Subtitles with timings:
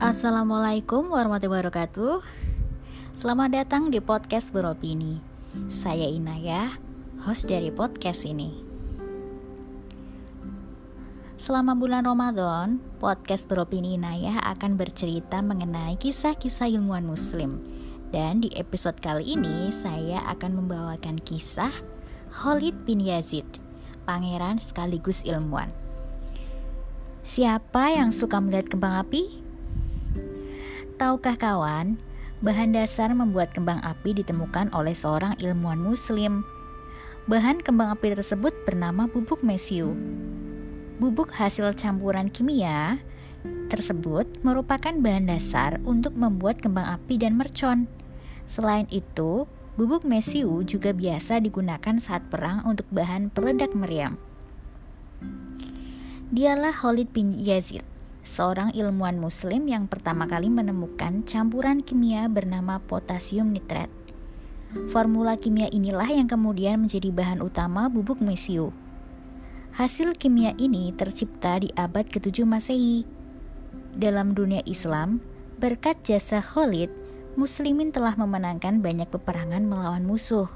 [0.00, 2.24] Assalamualaikum warahmatullahi wabarakatuh.
[3.20, 5.20] Selamat datang di podcast beropini.
[5.68, 6.72] Saya Inaya,
[7.20, 8.48] host dari podcast ini.
[11.36, 17.60] Selama bulan Ramadan, podcast beropini Inaya akan bercerita mengenai kisah-kisah ilmuwan muslim.
[18.08, 21.76] Dan di episode kali ini, saya akan membawakan kisah
[22.32, 23.44] Khalid bin Yazid
[24.08, 25.68] Pangeran sekaligus ilmuwan.
[27.20, 29.49] Siapa yang suka melihat kembang api?
[31.00, 31.96] Tahukah kawan,
[32.44, 36.44] bahan dasar membuat kembang api ditemukan oleh seorang ilmuwan muslim.
[37.24, 39.96] Bahan kembang api tersebut bernama bubuk mesiu.
[41.00, 43.00] Bubuk hasil campuran kimia
[43.72, 47.88] tersebut merupakan bahan dasar untuk membuat kembang api dan mercon.
[48.44, 49.48] Selain itu,
[49.80, 54.20] bubuk mesiu juga biasa digunakan saat perang untuk bahan peledak meriam.
[56.28, 57.88] Dialah Khalid bin Yazid
[58.24, 63.88] seorang ilmuwan muslim yang pertama kali menemukan campuran kimia bernama potasium nitrat.
[64.88, 68.70] Formula kimia inilah yang kemudian menjadi bahan utama bubuk mesiu.
[69.74, 73.02] Hasil kimia ini tercipta di abad ke-7 Masehi.
[73.94, 75.18] Dalam dunia Islam,
[75.58, 76.90] berkat jasa Khalid,
[77.34, 80.46] muslimin telah memenangkan banyak peperangan melawan musuh.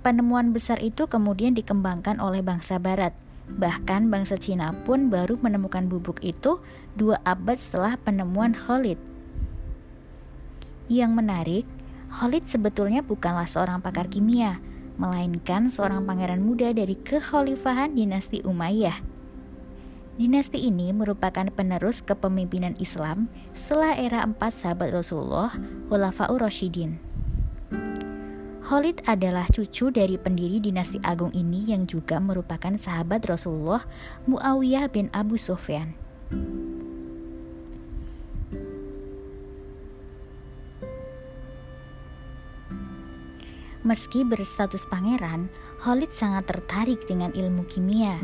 [0.00, 3.12] Penemuan besar itu kemudian dikembangkan oleh bangsa barat–
[3.44, 6.64] Bahkan bangsa Cina pun baru menemukan bubuk itu
[6.96, 8.96] dua abad setelah penemuan Khalid.
[10.88, 11.66] Yang menarik,
[12.08, 14.60] Khalid sebetulnya bukanlah seorang pakar kimia,
[14.96, 19.02] melainkan seorang pangeran muda dari kekhalifahan dinasti Umayyah.
[20.14, 25.50] Dinasti ini merupakan penerus kepemimpinan Islam setelah era empat sahabat Rasulullah,
[25.90, 27.13] Khulafaur Rasyidin.
[28.64, 33.84] Khalid adalah cucu dari pendiri dinasti agung ini yang juga merupakan sahabat Rasulullah
[34.24, 35.92] Muawiyah bin Abu Sufyan.
[43.84, 45.52] Meski berstatus pangeran,
[45.84, 48.16] Khalid sangat tertarik dengan ilmu kimia.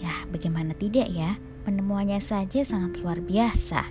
[0.00, 1.36] Ya, bagaimana tidak ya?
[1.68, 3.84] Penemuannya saja sangat luar biasa.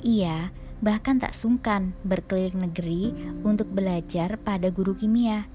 [0.00, 5.48] Ia bahkan tak sungkan berkeliling negeri untuk belajar pada guru kimia.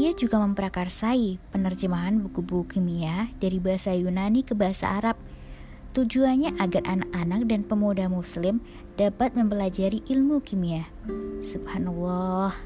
[0.00, 5.20] Ia juga memprakarsai penerjemahan buku-buku kimia dari bahasa Yunani ke bahasa Arab.
[5.92, 8.64] Tujuannya agar anak-anak dan pemuda muslim
[8.96, 10.88] dapat mempelajari ilmu kimia.
[11.44, 12.56] Subhanallah.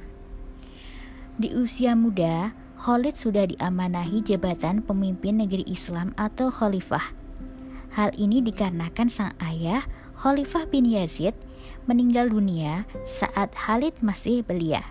[1.35, 7.11] Di usia muda, Khalid sudah diamanahi jabatan pemimpin negeri Islam atau khalifah.
[7.99, 9.83] Hal ini dikarenakan sang ayah,
[10.15, 11.35] Khalifah bin Yazid,
[11.85, 14.85] meninggal dunia saat Khalid masih belia.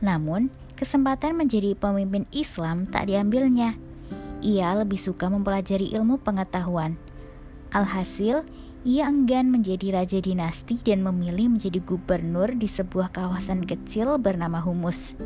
[0.00, 3.76] Namun, kesempatan menjadi pemimpin Islam tak diambilnya.
[4.40, 6.96] Ia lebih suka mempelajari ilmu pengetahuan.
[7.70, 8.42] Alhasil,
[8.80, 15.20] ia enggan menjadi raja dinasti dan memilih menjadi gubernur di sebuah kawasan kecil bernama Humus.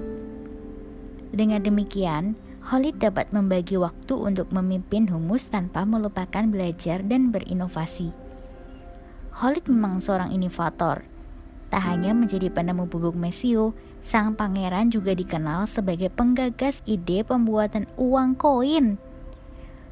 [1.30, 2.34] Dengan demikian,
[2.66, 8.23] Khalid dapat membagi waktu untuk memimpin Humus tanpa melupakan belajar dan berinovasi.
[9.34, 11.02] Khalid memang seorang inovator.
[11.66, 18.38] Tak hanya menjadi penemu bubuk mesiu, sang pangeran juga dikenal sebagai penggagas ide pembuatan uang
[18.38, 18.94] koin.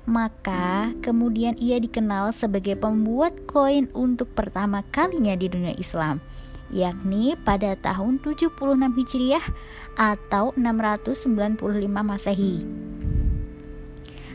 [0.07, 6.23] Maka kemudian ia dikenal sebagai pembuat koin untuk pertama kalinya di dunia Islam,
[6.71, 9.47] yakni pada tahun 76 Hijriah
[9.99, 11.59] atau 695
[11.91, 12.63] Masehi.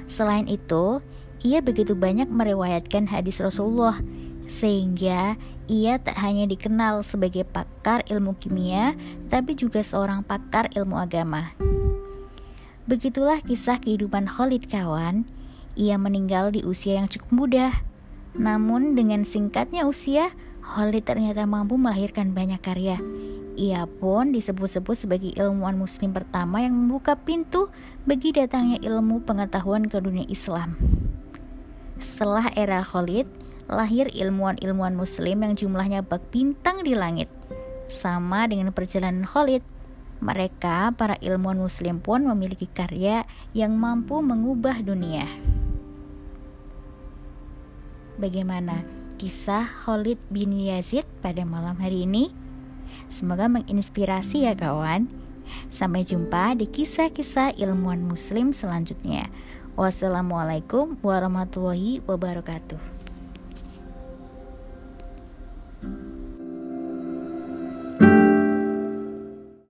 [0.07, 0.99] Selain itu,
[1.47, 4.03] ia begitu banyak meriwayatkan hadis Rasulullah
[4.47, 5.35] sehingga
[5.67, 8.95] ia tak hanya dikenal sebagai pakar ilmu kimia,
[9.27, 11.51] tapi juga seorang pakar ilmu agama.
[12.87, 15.27] Begitulah kisah kehidupan Khalid kawan.
[15.75, 17.67] Ia meninggal di usia yang cukup muda.
[18.39, 20.31] Namun dengan singkatnya usia,
[20.63, 22.95] Khalid ternyata mampu melahirkan banyak karya.
[23.59, 27.67] Ia pun disebut-sebut sebagai ilmuwan muslim pertama yang membuka pintu
[28.07, 30.79] bagi datangnya ilmu pengetahuan ke dunia Islam.
[31.99, 33.27] Setelah era Khalid,
[33.67, 37.27] lahir ilmuwan-ilmuwan muslim yang jumlahnya bak bintang di langit.
[37.87, 39.63] Sama dengan perjalanan Khalid,
[40.23, 45.27] mereka para ilmuwan muslim pun memiliki karya yang mampu mengubah dunia.
[48.17, 48.81] Bagaimana
[49.21, 52.33] kisah Khalid bin Yazid pada malam hari ini?
[53.13, 55.05] Semoga menginspirasi ya kawan.
[55.71, 59.31] Sampai jumpa di kisah-kisah ilmuwan muslim selanjutnya.
[59.77, 62.96] Wassalamualaikum warahmatullahi wabarakatuh.